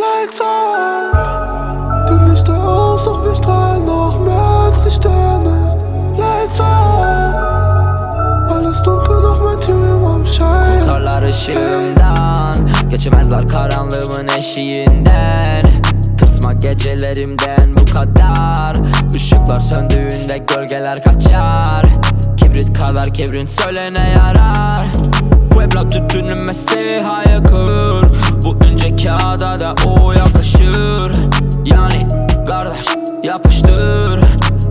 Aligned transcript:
Lights 0.00 0.40
out. 0.40 2.08
Die 2.08 2.30
Lichter 2.30 2.56
aus, 2.56 3.04
doch 3.04 3.22
wir 3.22 3.34
strahlen 3.34 3.84
noch 3.84 4.18
mehr 4.20 4.34
als 4.34 4.84
die 4.84 4.90
Sterne. 4.90 5.76
Lights 6.16 6.58
out. 6.58 7.34
Alles 8.50 8.82
dunkel, 8.82 9.20
doch 9.22 9.40
mein 9.44 9.60
Team 9.60 10.04
am 10.04 10.24
Schein. 10.24 10.86
Karlar 10.86 11.22
ışığımdan 11.22 12.70
Geçemezler 12.88 13.48
karanlığımın 13.48 14.28
eşiğinden 14.38 15.64
Tırsma 16.18 16.52
gecelerimden 16.52 17.76
bu 17.76 17.84
kadar 17.92 18.76
Işıklar 19.14 19.60
söndüğünde 19.60 20.38
gölgeler 20.38 21.04
kaçar 21.04 21.86
Kibrit 22.36 22.72
kadar 22.78 23.14
kibrin 23.14 23.46
söylene 23.46 24.10
yarar 24.10 24.86
evlat 25.72 25.92
tütünün 25.92 26.46
mesleği 26.46 27.00
hayakır 27.00 28.06
Bu 28.44 28.56
ince 28.66 28.96
kağıda 28.96 29.58
da 29.58 29.74
o 29.86 30.12
yakışır. 30.12 31.12
Yani 31.64 32.08
kardeş 32.48 32.86
yapıştır. 33.24 34.20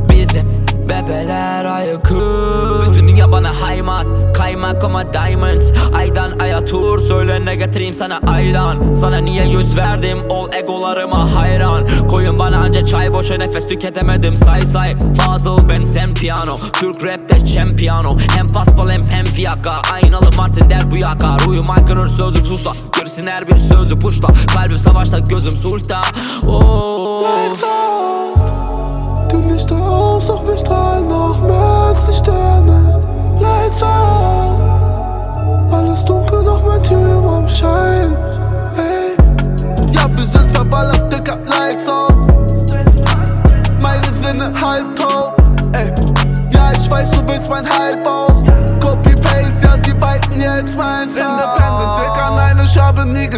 Bizim 0.09 0.65
bebeler 0.89 1.65
ayıkır 1.65 2.89
Bütün 2.89 3.07
dünya 3.07 3.31
bana 3.31 3.61
haymat 3.61 4.05
Kaymak 4.33 4.83
ama 4.83 5.13
diamonds. 5.13 5.65
Aydan 5.95 6.39
aya 6.39 6.65
tur 6.65 6.99
Söyle 6.99 7.45
ne 7.45 7.55
getireyim 7.55 7.93
sana 7.93 8.19
ayran. 8.27 8.93
Sana 8.93 9.17
niye 9.17 9.47
yüz 9.47 9.77
verdim? 9.77 10.17
Ol 10.29 10.47
egolarıma 10.53 11.35
hayran. 11.35 11.88
Koyun 12.09 12.39
bana 12.39 12.57
anca 12.57 12.85
çay 12.85 13.13
boşa 13.13 13.38
nefes 13.38 13.67
tüketemedim. 13.67 14.38
Say 14.38 14.61
say. 14.61 14.97
Fazıl 15.17 15.69
ben 15.69 15.85
sen 15.85 16.13
piyano. 16.13 16.57
Türk 16.73 17.05
rapte 17.05 17.45
çempiyano 17.45 18.17
Hem 18.35 18.47
paspal 18.47 18.89
hem 18.89 19.07
hem 19.07 19.25
fiyaka 19.25 19.73
Aynalı 19.94 20.35
martı 20.38 20.69
der 20.69 20.91
bu 20.91 20.97
yakar. 20.97 21.41
Uyum 21.47 21.69
aykırır 21.69 22.07
sözüm 22.07 22.45
susa 22.45 22.72
Görsün 23.09 23.27
her 23.27 23.47
bir 23.47 23.57
sözü 23.57 23.99
puşla 23.99 24.27
Kalbim 24.53 24.77
savaşta 24.77 25.19
gözüm 25.19 25.55
sulta 25.55 26.02
oh. 26.47 27.23
Lights 27.23 27.63
out. 27.63 29.31
Die 29.31 29.53
Lichter 29.53 29.75
aus, 29.75 30.29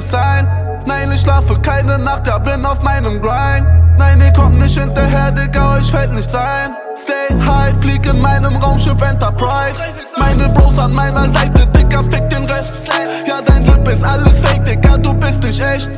gesigned. 0.02 0.48
Nein, 0.86 1.12
ich 1.12 1.22
schlafe 1.22 1.60
keine 1.62 1.98
Nacht, 2.00 2.26
ja, 2.28 2.40
bin 2.40 2.66
auf 2.66 2.82
meinem 2.82 3.22
Grind. 3.22 3.68
Nein, 3.98 4.20
ihr 4.22 4.34
kommt 4.34 4.58
nicht 4.58 4.78
hinterher, 4.78 5.32
Digga, 5.32 5.76
euch 5.76 5.92
fällt 5.92 6.12
nichts 6.12 6.34
ein. 6.34 6.76
Stay 6.98 7.36
high, 7.40 7.76
flieg 7.82 8.06
in 8.08 8.20
meinem 8.20 8.56
Raumschiff 8.56 9.00
Enterprise. 9.02 9.80
Meine 10.18 10.50
Bros 10.50 10.78
an 10.80 10.94
meiner 10.94 11.30
Seite, 11.30 11.68
Dicker, 11.68 12.04
fick 12.04 12.30
den 12.30 12.46
Rest. 12.46 12.80
Ja, 13.28 13.42
dein 13.46 13.64
Drip 13.66 13.88
ist 13.90 14.04
alles 14.04 14.40
fake, 14.40 14.64
Digga, 14.64 14.98
du 14.98 15.14
bist 15.14 15.44
nicht 15.44 15.64
echt. 15.64 15.90